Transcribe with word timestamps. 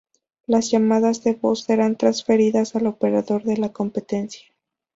Las 0.47 0.71
llamadas 0.71 1.23
de 1.23 1.33
voz 1.35 1.65
serán 1.65 1.95
transferidas 1.95 2.75
al 2.75 2.87
operador 2.87 3.43
de 3.43 3.57
la 3.57 3.71
competencia. 3.71 4.47